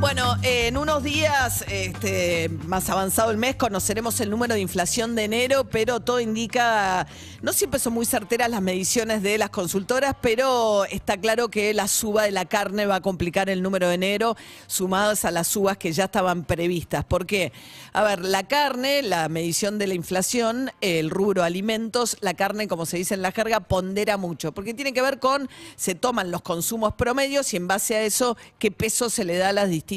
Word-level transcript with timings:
Bueno, 0.00 0.36
en 0.44 0.76
unos 0.76 1.02
días, 1.02 1.64
este, 1.68 2.48
más 2.66 2.88
avanzado 2.88 3.32
el 3.32 3.36
mes, 3.36 3.56
conoceremos 3.56 4.20
el 4.20 4.30
número 4.30 4.54
de 4.54 4.60
inflación 4.60 5.16
de 5.16 5.24
enero, 5.24 5.64
pero 5.64 5.98
todo 5.98 6.20
indica, 6.20 7.08
no 7.42 7.52
siempre 7.52 7.80
son 7.80 7.94
muy 7.94 8.06
certeras 8.06 8.48
las 8.48 8.62
mediciones 8.62 9.24
de 9.24 9.38
las 9.38 9.50
consultoras, 9.50 10.14
pero 10.20 10.84
está 10.84 11.16
claro 11.16 11.48
que 11.48 11.74
la 11.74 11.88
suba 11.88 12.22
de 12.22 12.30
la 12.30 12.44
carne 12.44 12.86
va 12.86 12.96
a 12.96 13.00
complicar 13.00 13.50
el 13.50 13.60
número 13.60 13.88
de 13.88 13.94
enero, 13.94 14.36
sumadas 14.68 15.24
a 15.24 15.32
las 15.32 15.48
subas 15.48 15.78
que 15.78 15.92
ya 15.92 16.04
estaban 16.04 16.44
previstas. 16.44 17.04
¿Por 17.04 17.26
qué? 17.26 17.52
A 17.92 18.04
ver, 18.04 18.24
la 18.24 18.46
carne, 18.46 19.02
la 19.02 19.28
medición 19.28 19.78
de 19.78 19.88
la 19.88 19.94
inflación, 19.94 20.70
el 20.80 21.10
rubro 21.10 21.42
alimentos, 21.42 22.16
la 22.20 22.34
carne, 22.34 22.68
como 22.68 22.86
se 22.86 22.98
dice 22.98 23.14
en 23.14 23.22
la 23.22 23.32
jerga, 23.32 23.58
pondera 23.58 24.16
mucho, 24.16 24.52
porque 24.52 24.74
tiene 24.74 24.92
que 24.92 25.02
ver 25.02 25.18
con, 25.18 25.48
se 25.74 25.96
toman 25.96 26.30
los 26.30 26.42
consumos 26.42 26.94
promedios 26.94 27.52
y 27.52 27.56
en 27.56 27.66
base 27.66 27.96
a 27.96 28.02
eso, 28.02 28.36
qué 28.60 28.70
peso 28.70 29.10
se 29.10 29.24
le 29.24 29.36
da 29.36 29.48
a 29.48 29.52
las 29.52 29.68
distintas 29.68 29.87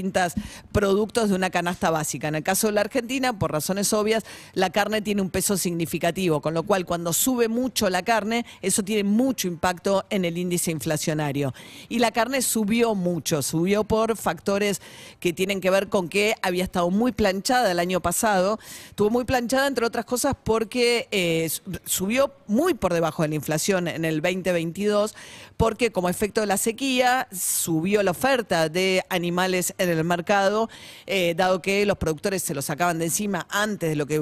productos 0.72 1.30
de 1.30 1.36
una 1.36 1.50
canasta 1.50 1.90
básica. 1.90 2.28
En 2.28 2.36
el 2.36 2.44
caso 2.44 2.68
de 2.68 2.74
la 2.74 2.82
Argentina, 2.82 3.38
por 3.38 3.52
razones 3.52 3.92
obvias, 3.94 4.24
la 4.54 4.70
carne 4.70 5.02
tiene 5.02 5.22
un 5.22 5.30
peso 5.30 5.58
significativo, 5.58 6.42
con 6.42 6.54
lo 6.54 6.64
cual 6.64 6.86
cuando 6.86 7.14
sube 7.14 7.48
mucho 7.48 7.90
la 7.90 8.04
carne, 8.04 8.46
eso 8.62 8.84
tiene 8.84 9.04
mucho 9.04 9.48
impacto 9.48 10.06
en 10.10 10.26
el 10.26 10.38
índice 10.38 10.72
inflacionario. 10.72 11.54
Y 11.90 12.00
la 12.00 12.12
carne 12.12 12.42
subió 12.42 12.96
mucho, 12.96 13.42
subió 13.42 13.84
por 13.84 14.18
factores 14.18 14.82
que 15.20 15.34
tienen 15.34 15.62
que 15.62 15.70
ver 15.70 15.90
con 15.90 16.10
que 16.10 16.36
había 16.42 16.64
estado 16.64 16.90
muy 16.90 17.12
planchada 17.12 17.72
el 17.72 17.80
año 17.80 18.02
pasado, 18.02 18.60
estuvo 18.90 19.10
muy 19.10 19.26
planchada 19.26 19.68
entre 19.68 19.86
otras 19.86 20.06
cosas 20.06 20.36
porque 20.44 21.08
eh, 21.12 21.50
subió 21.86 22.34
muy 22.48 22.74
por 22.74 22.94
debajo 22.94 23.24
de 23.24 23.30
la 23.30 23.36
inflación 23.36 23.88
en 23.88 24.06
el 24.06 24.22
2022, 24.22 25.16
porque 25.58 25.92
como 25.92 26.10
efecto 26.10 26.42
de 26.42 26.48
la 26.48 26.58
sequía 26.58 27.28
subió 27.32 28.04
la 28.04 28.12
oferta 28.12 28.70
de 28.70 29.04
animales 29.10 29.74
en 29.90 29.98
el 29.98 30.04
mercado, 30.04 30.70
eh, 31.06 31.34
dado 31.36 31.62
que 31.62 31.86
los 31.86 31.98
productores 31.98 32.42
se 32.44 32.54
los 32.54 32.66
sacaban 32.66 33.00
de 33.00 33.06
encima 33.06 33.48
antes 33.50 33.90
de 33.90 33.96
lo 33.96 34.06
que 34.06 34.16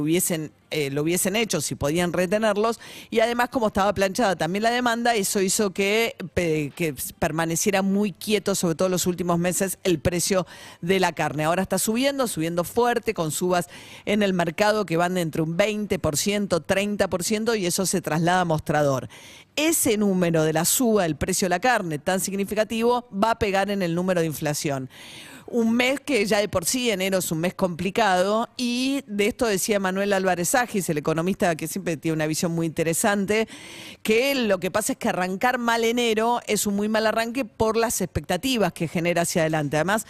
eh, 0.72 0.92
lo 0.92 1.02
hubiesen 1.02 1.36
hecho, 1.36 1.62
si 1.62 1.76
podían 1.76 2.14
retenerlos, 2.14 2.80
y 3.10 3.22
además 3.22 3.50
como 3.50 3.68
estaba 3.68 3.94
planchada 3.94 4.36
también 4.36 4.64
la 4.64 4.72
demanda, 4.72 5.16
eso 5.16 5.42
hizo 5.42 5.72
que, 5.72 6.16
que 6.36 6.96
permaneciera 7.18 7.82
muy 7.82 8.12
quieto, 8.12 8.54
sobre 8.56 8.76
todo 8.76 8.90
los 8.90 9.08
últimos 9.08 9.40
meses, 9.40 9.80
el 9.84 10.00
precio 10.00 10.46
de 10.82 11.00
la 11.00 11.14
carne. 11.14 11.46
Ahora 11.46 11.64
está 11.64 11.80
subiendo, 11.80 12.28
subiendo 12.28 12.64
fuerte, 12.64 13.14
con 13.14 13.32
subas 13.32 13.68
en 14.06 14.22
el 14.22 14.34
mercado 14.34 14.86
que 14.86 14.98
van 14.98 15.16
de 15.16 15.22
entre 15.22 15.42
un 15.42 15.58
20%, 15.58 16.00
30%, 16.00 17.60
y 17.60 17.66
eso 17.66 17.86
se 17.86 18.02
traslada 18.02 18.42
a 18.42 18.46
mostrador. 18.46 19.10
Ese 19.56 19.98
número 19.98 20.44
de 20.44 20.54
la 20.54 20.66
suba 20.66 21.04
del 21.04 21.16
precio 21.16 21.46
de 21.46 21.50
la 21.50 21.60
carne 21.60 22.00
tan 22.00 22.20
significativo 22.20 23.08
va 23.12 23.32
a 23.32 23.40
pegar 23.40 23.72
en 23.72 23.82
el 23.82 23.96
número 23.96 24.22
de 24.22 24.28
inflación 24.28 24.90
un 25.52 25.74
mes 25.74 26.00
que 26.00 26.26
ya 26.26 26.40
de 26.40 26.50
por 26.50 26.66
sí 26.66 26.90
enero 26.90 27.18
es 27.18 27.32
un 27.32 27.40
mes 27.40 27.54
complicado 27.54 28.50
y 28.58 29.04
de 29.08 29.28
esto 29.28 29.46
decía 29.46 29.80
Manuel 29.80 30.14
Álvarez 30.14 30.56
Agis, 30.56 30.90
el 30.90 30.98
economista 30.98 31.56
que 31.56 31.68
siempre 31.68 31.98
tiene 31.98 32.16
una 32.16 32.28
visión 32.28 32.52
muy 32.52 32.66
interesante, 32.66 33.48
que 34.04 34.36
lo 34.36 34.60
que 34.60 34.72
pasa 34.72 34.94
es 34.94 35.00
que 35.00 35.10
arrancar 35.10 35.58
mal 35.58 35.84
enero 35.84 36.40
es 36.48 36.68
un 36.68 36.76
muy 36.76 36.90
mal 36.90 37.08
arranque 37.08 37.46
por 37.46 37.78
las 37.78 38.02
expectativas 38.02 38.74
que 38.74 38.88
genera 38.88 39.24
hacia 39.24 39.42
adelante. 39.44 39.78
Además, 39.78 40.06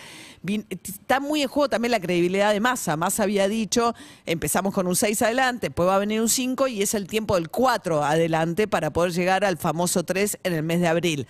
está 0.83 1.19
muy 1.19 1.41
en 1.41 1.47
juego 1.47 1.69
también 1.69 1.91
la 1.91 1.99
credibilidad 1.99 2.53
de 2.53 2.59
Massa. 2.59 2.97
Massa 2.97 3.23
había 3.23 3.47
dicho, 3.47 3.93
empezamos 4.25 4.73
con 4.73 4.87
un 4.87 4.95
6 4.95 5.21
adelante, 5.21 5.67
después 5.67 5.87
va 5.87 5.95
a 5.95 5.99
venir 5.99 6.21
un 6.21 6.29
5 6.29 6.67
y 6.67 6.81
es 6.81 6.93
el 6.93 7.07
tiempo 7.07 7.35
del 7.35 7.49
4 7.49 8.03
adelante 8.03 8.67
para 8.67 8.91
poder 8.91 9.13
llegar 9.13 9.45
al 9.45 9.57
famoso 9.57 10.03
3 10.03 10.39
en 10.43 10.53
el 10.53 10.63
mes 10.63 10.81
de 10.81 10.87
abril 10.87 11.27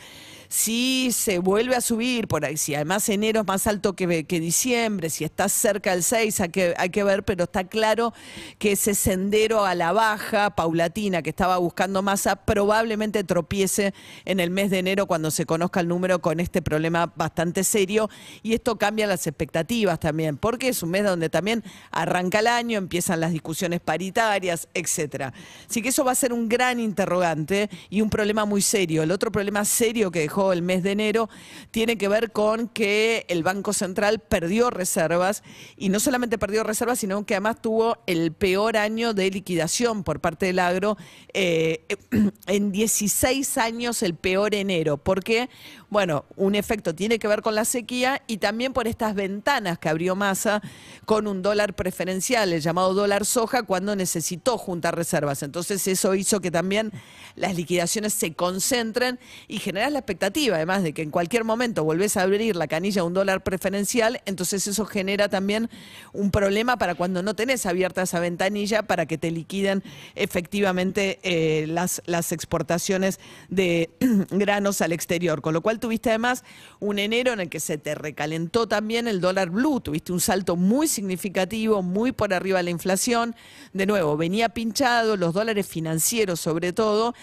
si 0.49 1.11
se 1.11 1.37
vuelve 1.37 1.75
a 1.75 1.81
subir, 1.81 2.27
por 2.27 2.43
ahí, 2.43 2.57
si 2.57 2.73
además 2.73 3.07
enero 3.07 3.41
es 3.41 3.47
más 3.47 3.67
alto 3.67 3.95
que, 3.95 4.25
diciembre, 4.25 5.11
si 5.11 5.23
está 5.23 5.47
cerca 5.47 5.91
del 5.91 6.01
6, 6.01 6.41
hay 6.41 6.49
que, 6.49 6.73
hay 6.75 6.89
que 6.89 7.03
ver, 7.03 7.23
pero 7.23 7.43
está 7.43 7.65
claro 7.65 8.13
que 8.57 8.71
ese 8.71 8.95
sendero 8.95 9.63
a 9.63 9.75
la 9.75 9.91
baja, 9.91 10.49
paulatina, 10.55 11.21
que 11.21 11.29
estaba 11.29 11.59
buscando 11.59 12.01
masa, 12.01 12.35
probablemente 12.35 13.23
tropiece 13.23 13.93
en 14.25 14.39
el 14.39 14.49
mes 14.49 14.71
de 14.71 14.79
enero 14.79 15.05
cuando 15.05 15.29
se 15.29 15.45
conozca 15.45 15.81
el 15.81 15.87
número 15.87 16.19
con 16.19 16.39
este 16.39 16.63
problema 16.63 17.13
bastante 17.15 17.63
serio. 17.63 18.09
Y 18.41 18.55
esto 18.55 18.79
cambia 18.79 19.05
las 19.05 19.27
expectativas 19.27 19.99
también, 19.99 20.35
porque 20.37 20.69
es 20.69 20.81
un 20.81 20.89
mes 20.89 21.03
donde 21.03 21.29
también 21.29 21.63
arranca 21.91 22.39
el 22.39 22.47
año, 22.47 22.79
empiezan 22.79 23.19
las 23.19 23.31
discusiones 23.31 23.81
paritarias, 23.81 24.67
etcétera. 24.73 25.31
Así 25.69 25.83
que 25.83 25.89
eso 25.89 26.03
va 26.03 26.13
a 26.13 26.15
ser 26.15 26.33
un 26.33 26.49
gran 26.49 26.79
interrogante 26.79 27.69
y 27.91 28.01
un 28.01 28.09
problema 28.09 28.45
muy 28.45 28.63
serio. 28.63 29.03
El 29.03 29.11
otro 29.11 29.31
problema 29.31 29.63
serio 29.63 30.09
que 30.09 30.21
dejó 30.21 30.38
el 30.53 30.61
mes 30.61 30.83
de 30.83 30.91
enero 30.91 31.29
tiene 31.71 31.97
que 31.97 32.07
ver 32.07 32.31
con 32.31 32.67
que 32.67 33.25
el 33.27 33.43
Banco 33.43 33.73
Central 33.73 34.19
perdió 34.19 34.69
reservas 34.69 35.43
y 35.77 35.89
no 35.89 35.99
solamente 35.99 36.37
perdió 36.37 36.63
reservas, 36.63 36.99
sino 36.99 37.25
que 37.25 37.35
además 37.35 37.61
tuvo 37.61 37.97
el 38.07 38.31
peor 38.31 38.77
año 38.77 39.13
de 39.13 39.29
liquidación 39.29 40.03
por 40.03 40.19
parte 40.19 40.47
del 40.47 40.59
agro 40.59 40.97
eh, 41.33 41.85
en 42.47 42.71
16 42.71 43.57
años, 43.57 44.01
el 44.03 44.15
peor 44.15 44.55
enero. 44.55 44.97
¿Por 44.97 45.23
qué? 45.23 45.49
Bueno, 45.89 46.25
un 46.35 46.53
efecto 46.53 46.93
tiene 46.93 47.17
que 47.17 47.27
ver 47.27 47.41
con 47.41 47.55
la 47.55 47.65
sequía 47.65 48.21
y 48.27 48.37
también 48.37 48.73
por 48.73 48.87
estas 48.87 49.15
ventanas 49.15 49.79
que 49.79 49.89
abrió 49.89 50.15
Massa 50.15 50.61
con 51.05 51.25
un 51.25 51.41
dólar 51.41 51.75
preferencial, 51.75 52.53
el 52.53 52.61
llamado 52.61 52.93
dólar 52.93 53.25
soja, 53.25 53.63
cuando 53.63 53.95
necesitó 53.95 54.57
juntar 54.57 54.95
reservas. 54.95 55.41
Entonces 55.41 55.87
eso 55.87 56.13
hizo 56.13 56.41
que 56.41 56.51
también 56.51 56.91
las 57.35 57.55
liquidaciones 57.55 58.13
se 58.13 58.33
concentren 58.35 59.19
y 59.47 59.57
generas 59.57 59.91
la 59.91 59.99
expectativa, 59.99 60.28
además 60.53 60.83
de 60.83 60.93
que 60.93 61.01
en 61.01 61.11
cualquier 61.11 61.43
momento 61.43 61.83
volvés 61.83 62.17
a 62.17 62.23
abrir 62.23 62.55
la 62.55 62.67
canilla 62.67 63.01
a 63.01 63.03
un 63.03 63.13
dólar 63.13 63.43
preferencial, 63.43 64.21
entonces 64.25 64.67
eso 64.67 64.85
genera 64.85 65.29
también 65.29 65.69
un 66.13 66.31
problema 66.31 66.77
para 66.77 66.95
cuando 66.95 67.23
no 67.23 67.35
tenés 67.35 67.65
abierta 67.65 68.03
esa 68.03 68.19
ventanilla 68.19 68.83
para 68.83 69.05
que 69.05 69.17
te 69.17 69.31
liquiden 69.31 69.83
efectivamente 70.15 71.19
eh, 71.23 71.67
las, 71.67 72.01
las 72.05 72.31
exportaciones 72.31 73.19
de 73.49 73.89
granos 74.29 74.81
al 74.81 74.91
exterior. 74.91 75.41
Con 75.41 75.53
lo 75.53 75.61
cual 75.61 75.79
tuviste 75.79 76.09
además 76.09 76.43
un 76.79 76.99
enero 76.99 77.33
en 77.33 77.39
el 77.39 77.49
que 77.49 77.59
se 77.59 77.77
te 77.77 77.95
recalentó 77.95 78.67
también 78.67 79.07
el 79.07 79.21
dólar 79.21 79.49
blue, 79.49 79.81
tuviste 79.81 80.11
un 80.11 80.21
salto 80.21 80.55
muy 80.55 80.87
significativo, 80.87 81.81
muy 81.81 82.11
por 82.11 82.33
arriba 82.33 82.59
de 82.59 82.63
la 82.63 82.69
inflación. 82.69 83.35
De 83.73 83.85
nuevo, 83.85 84.17
venía 84.17 84.49
pinchado, 84.49 85.17
los 85.17 85.33
dólares 85.33 85.67
financieros 85.67 86.39
sobre 86.39 86.73
todo, 86.73 87.13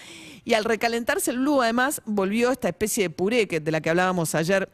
y 0.45 0.53
al 0.53 0.63
recalentarse 0.63 1.31
el 1.31 1.39
blue 1.39 1.61
además 1.61 2.01
volvió 2.05 2.51
esta 2.51 2.69
especie 2.69 2.96
de 3.01 3.09
puré 3.09 3.47
que, 3.47 3.59
de 3.59 3.71
la 3.71 3.81
que 3.81 3.89
hablábamos 3.89 4.35
ayer 4.35 4.69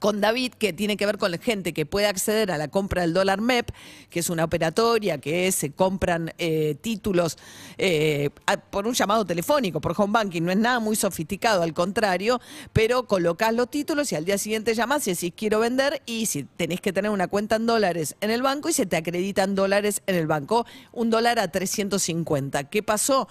con 0.00 0.20
David, 0.20 0.52
que 0.58 0.72
tiene 0.72 0.96
que 0.96 1.06
ver 1.06 1.16
con 1.16 1.30
la 1.30 1.38
gente 1.38 1.72
que 1.72 1.86
puede 1.86 2.06
acceder 2.06 2.50
a 2.50 2.58
la 2.58 2.68
compra 2.68 3.02
del 3.02 3.14
dólar 3.14 3.40
MEP, 3.40 3.70
que 4.10 4.20
es 4.20 4.28
una 4.28 4.44
operatoria, 4.44 5.18
que 5.18 5.50
se 5.50 5.70
compran 5.72 6.32
eh, 6.36 6.76
títulos 6.80 7.38
eh, 7.78 8.28
por 8.70 8.86
un 8.86 8.92
llamado 8.92 9.24
telefónico, 9.24 9.80
por 9.80 9.94
home 9.96 10.12
banking, 10.12 10.42
no 10.42 10.52
es 10.52 10.58
nada 10.58 10.78
muy 10.78 10.94
sofisticado, 10.94 11.62
al 11.62 11.72
contrario, 11.72 12.38
pero 12.72 13.06
colocás 13.06 13.54
los 13.54 13.70
títulos 13.70 14.12
y 14.12 14.16
al 14.16 14.26
día 14.26 14.36
siguiente 14.36 14.74
llamás 14.74 15.06
y 15.08 15.12
decís 15.12 15.32
quiero 15.34 15.60
vender 15.60 16.02
y 16.04 16.26
si 16.26 16.44
tenés 16.44 16.80
que 16.80 16.92
tener 16.92 17.10
una 17.10 17.28
cuenta 17.28 17.56
en 17.56 17.66
dólares 17.66 18.14
en 18.20 18.30
el 18.30 18.42
banco 18.42 18.68
y 18.68 18.74
se 18.74 18.84
te 18.84 18.96
acreditan 18.96 19.54
dólares 19.54 20.02
en 20.06 20.16
el 20.16 20.26
banco, 20.26 20.66
un 20.92 21.08
dólar 21.08 21.38
a 21.38 21.48
350. 21.48 22.64
¿Qué 22.64 22.82
pasó? 22.82 23.26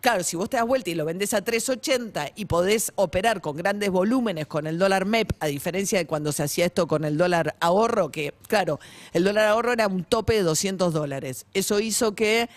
Claro, 0.00 0.24
si 0.24 0.34
vos 0.34 0.48
te 0.48 0.56
das 0.56 0.66
vuelta 0.66 0.88
y 0.88 0.94
lo 0.94 1.04
vendés 1.04 1.34
a 1.34 1.44
3.80 1.44 2.32
y 2.34 2.46
podés 2.46 2.90
operar 2.94 3.42
con 3.42 3.54
grandes 3.54 3.90
volúmenes 3.90 4.46
con 4.46 4.66
el 4.66 4.78
dólar 4.78 5.04
MEP, 5.04 5.30
a 5.40 5.46
diferencia 5.46 5.98
de 5.98 6.06
cuando 6.06 6.32
se 6.32 6.42
hacía 6.42 6.64
esto 6.64 6.86
con 6.86 7.04
el 7.04 7.18
dólar 7.18 7.54
ahorro, 7.60 8.10
que 8.10 8.32
claro, 8.48 8.80
el 9.12 9.24
dólar 9.24 9.48
ahorro 9.48 9.72
era 9.72 9.88
un 9.88 10.04
tope 10.04 10.32
de 10.32 10.42
200 10.42 10.94
dólares. 10.94 11.44
Eso 11.52 11.80
hizo 11.80 12.14
que 12.14 12.42
eh, 12.42 12.48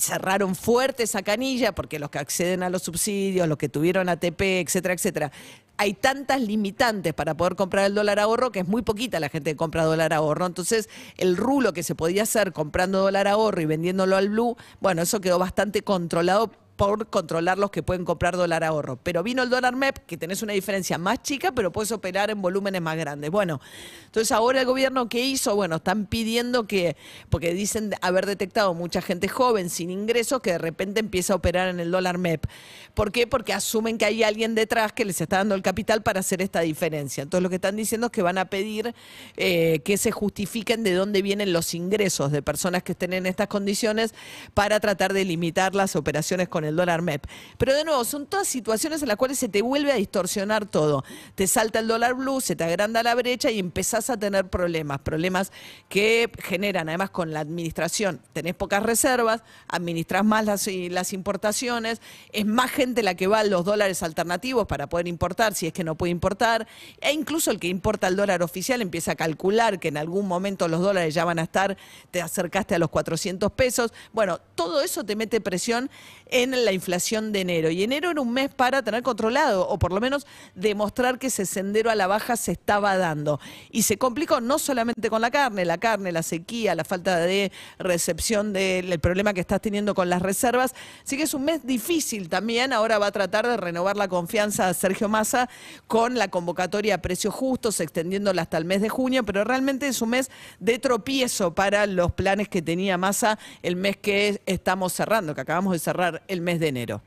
cerraron 0.00 0.56
fuerte 0.56 1.04
esa 1.04 1.22
canilla 1.22 1.72
porque 1.72 2.00
los 2.00 2.10
que 2.10 2.18
acceden 2.18 2.64
a 2.64 2.68
los 2.70 2.82
subsidios, 2.82 3.46
los 3.46 3.58
que 3.58 3.68
tuvieron 3.68 4.08
ATP, 4.08 4.40
etcétera, 4.40 4.94
etcétera, 4.94 5.32
hay 5.76 5.94
tantas 5.94 6.40
limitantes 6.40 7.14
para 7.14 7.36
poder 7.36 7.56
comprar 7.56 7.86
el 7.86 7.94
dólar 7.94 8.18
ahorro 8.18 8.52
que 8.52 8.60
es 8.60 8.68
muy 8.68 8.82
poquita 8.82 9.20
la 9.20 9.28
gente 9.28 9.52
que 9.52 9.56
compra 9.56 9.84
dólar 9.84 10.12
ahorro. 10.12 10.46
Entonces, 10.46 10.88
el 11.16 11.36
rulo 11.36 11.72
que 11.72 11.82
se 11.82 11.94
podía 11.94 12.24
hacer 12.24 12.52
comprando 12.52 13.00
dólar 13.00 13.28
ahorro 13.28 13.60
y 13.60 13.66
vendiéndolo 13.66 14.16
al 14.16 14.28
blue, 14.28 14.56
bueno, 14.80 15.02
eso 15.02 15.20
quedó 15.20 15.38
bastante 15.38 15.82
controlado 15.82 16.50
por 16.76 17.08
controlar 17.08 17.58
los 17.58 17.70
que 17.70 17.82
pueden 17.82 18.04
comprar 18.04 18.36
dólar 18.36 18.64
ahorro. 18.64 18.98
Pero 19.02 19.22
vino 19.22 19.42
el 19.42 19.50
dólar 19.50 19.76
MEP, 19.76 19.98
que 20.06 20.16
tenés 20.16 20.42
una 20.42 20.52
diferencia 20.52 20.98
más 20.98 21.22
chica, 21.22 21.52
pero 21.52 21.70
puedes 21.70 21.92
operar 21.92 22.30
en 22.30 22.40
volúmenes 22.40 22.80
más 22.80 22.96
grandes. 22.96 23.30
Bueno, 23.30 23.60
entonces 24.06 24.32
ahora 24.32 24.60
el 24.60 24.66
gobierno, 24.66 25.08
¿qué 25.08 25.20
hizo? 25.20 25.54
Bueno, 25.54 25.76
están 25.76 26.06
pidiendo 26.06 26.66
que, 26.66 26.96
porque 27.30 27.54
dicen 27.54 27.94
haber 28.00 28.26
detectado 28.26 28.74
mucha 28.74 29.02
gente 29.02 29.28
joven 29.28 29.70
sin 29.70 29.90
ingresos 29.90 30.40
que 30.40 30.52
de 30.52 30.58
repente 30.58 31.00
empieza 31.00 31.34
a 31.34 31.36
operar 31.36 31.68
en 31.68 31.80
el 31.80 31.90
dólar 31.90 32.18
MEP. 32.18 32.46
¿Por 32.94 33.12
qué? 33.12 33.26
Porque 33.26 33.52
asumen 33.52 33.98
que 33.98 34.04
hay 34.04 34.22
alguien 34.22 34.54
detrás 34.54 34.92
que 34.92 35.04
les 35.04 35.20
está 35.20 35.38
dando 35.38 35.54
el 35.54 35.62
capital 35.62 36.02
para 36.02 36.20
hacer 36.20 36.42
esta 36.42 36.60
diferencia. 36.60 37.22
Entonces 37.22 37.42
lo 37.42 37.48
que 37.48 37.56
están 37.56 37.76
diciendo 37.76 38.06
es 38.06 38.12
que 38.12 38.22
van 38.22 38.38
a 38.38 38.46
pedir 38.46 38.94
eh, 39.36 39.80
que 39.84 39.96
se 39.96 40.10
justifiquen 40.10 40.82
de 40.82 40.94
dónde 40.94 41.22
vienen 41.22 41.52
los 41.52 41.74
ingresos 41.74 42.32
de 42.32 42.42
personas 42.42 42.82
que 42.82 42.92
estén 42.92 43.12
en 43.12 43.26
estas 43.26 43.48
condiciones 43.48 44.14
para 44.54 44.80
tratar 44.80 45.12
de 45.12 45.24
limitar 45.24 45.74
las 45.74 45.96
operaciones 45.96 46.48
con 46.48 46.61
el 46.64 46.76
dólar 46.76 47.02
MEP. 47.02 47.24
Pero 47.58 47.74
de 47.74 47.84
nuevo, 47.84 48.04
son 48.04 48.26
todas 48.26 48.48
situaciones 48.48 49.02
en 49.02 49.08
las 49.08 49.16
cuales 49.16 49.38
se 49.38 49.48
te 49.48 49.62
vuelve 49.62 49.92
a 49.92 49.96
distorsionar 49.96 50.66
todo. 50.66 51.04
Te 51.34 51.46
salta 51.46 51.78
el 51.78 51.88
dólar 51.88 52.14
blue, 52.14 52.40
se 52.40 52.56
te 52.56 52.64
agranda 52.64 53.02
la 53.02 53.14
brecha 53.14 53.50
y 53.50 53.58
empezás 53.58 54.10
a 54.10 54.16
tener 54.16 54.48
problemas, 54.48 55.00
problemas 55.00 55.52
que 55.88 56.30
generan 56.38 56.88
además 56.88 57.10
con 57.10 57.32
la 57.32 57.40
administración, 57.40 58.20
tenés 58.32 58.54
pocas 58.54 58.82
reservas, 58.82 59.42
administras 59.68 60.24
más 60.24 60.44
las, 60.44 60.66
las 60.66 61.12
importaciones, 61.12 62.00
es 62.32 62.46
más 62.46 62.70
gente 62.70 63.02
la 63.02 63.14
que 63.14 63.26
va 63.26 63.40
a 63.40 63.44
los 63.44 63.64
dólares 63.64 64.02
alternativos 64.02 64.66
para 64.66 64.88
poder 64.88 65.08
importar 65.08 65.54
si 65.54 65.66
es 65.66 65.72
que 65.72 65.84
no 65.84 65.94
puede 65.94 66.10
importar, 66.10 66.66
e 67.00 67.12
incluso 67.12 67.50
el 67.50 67.58
que 67.58 67.68
importa 67.68 68.08
el 68.08 68.16
dólar 68.16 68.42
oficial 68.42 68.82
empieza 68.82 69.12
a 69.12 69.14
calcular 69.16 69.78
que 69.78 69.88
en 69.88 69.96
algún 69.96 70.26
momento 70.26 70.68
los 70.68 70.80
dólares 70.80 71.14
ya 71.14 71.24
van 71.24 71.38
a 71.38 71.42
estar, 71.42 71.76
te 72.10 72.20
acercaste 72.22 72.74
a 72.74 72.78
los 72.78 72.90
400 72.90 73.52
pesos. 73.52 73.92
Bueno, 74.12 74.40
todo 74.54 74.82
eso 74.82 75.04
te 75.04 75.16
mete 75.16 75.40
presión 75.40 75.90
en 76.26 76.51
la 76.56 76.72
inflación 76.72 77.32
de 77.32 77.40
enero. 77.40 77.70
Y 77.70 77.82
enero 77.82 78.10
era 78.10 78.20
un 78.20 78.32
mes 78.32 78.52
para 78.54 78.82
tener 78.82 79.02
controlado, 79.02 79.68
o 79.68 79.78
por 79.78 79.92
lo 79.92 80.00
menos 80.00 80.26
demostrar 80.54 81.18
que 81.18 81.28
ese 81.28 81.46
sendero 81.46 81.90
a 81.90 81.94
la 81.94 82.06
baja 82.06 82.36
se 82.36 82.52
estaba 82.52 82.96
dando. 82.96 83.40
Y 83.70 83.82
se 83.82 83.98
complicó 83.98 84.40
no 84.40 84.58
solamente 84.58 85.10
con 85.10 85.20
la 85.20 85.30
carne, 85.30 85.64
la 85.64 85.78
carne, 85.78 86.12
la 86.12 86.22
sequía, 86.22 86.74
la 86.74 86.84
falta 86.84 87.18
de 87.18 87.52
recepción 87.78 88.52
del 88.52 88.98
problema 89.00 89.32
que 89.34 89.40
estás 89.40 89.60
teniendo 89.60 89.94
con 89.94 90.10
las 90.10 90.22
reservas. 90.22 90.74
Así 91.04 91.16
que 91.16 91.24
es 91.24 91.34
un 91.34 91.44
mes 91.44 91.66
difícil 91.66 92.28
también. 92.28 92.72
Ahora 92.72 92.98
va 92.98 93.06
a 93.06 93.12
tratar 93.12 93.46
de 93.46 93.56
renovar 93.56 93.96
la 93.96 94.08
confianza 94.08 94.68
a 94.68 94.74
Sergio 94.74 95.08
Massa 95.08 95.48
con 95.86 96.16
la 96.16 96.28
convocatoria 96.28 96.96
a 96.96 96.98
precios 96.98 97.34
justos, 97.34 97.80
extendiéndola 97.80 98.42
hasta 98.42 98.58
el 98.58 98.64
mes 98.64 98.82
de 98.82 98.88
junio, 98.88 99.24
pero 99.24 99.44
realmente 99.44 99.88
es 99.88 100.02
un 100.02 100.10
mes 100.10 100.30
de 100.60 100.78
tropiezo 100.78 101.54
para 101.54 101.86
los 101.86 102.12
planes 102.12 102.48
que 102.48 102.62
tenía 102.62 102.98
Massa 102.98 103.38
el 103.62 103.76
mes 103.76 103.96
que 103.96 104.42
estamos 104.46 104.92
cerrando, 104.92 105.34
que 105.34 105.40
acabamos 105.40 105.72
de 105.72 105.78
cerrar 105.78 106.22
el 106.28 106.40
mes 106.42 106.60
de 106.60 106.68
enero. 106.68 107.02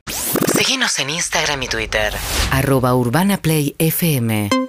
Síguenos 0.56 0.98
en 0.98 1.10
Instagram 1.10 1.62
y 1.62 1.68
Twitter. 1.68 2.12
Arroba 2.50 2.94
Urbana 2.94 3.36
Play 3.36 3.74
FM. 3.78 4.65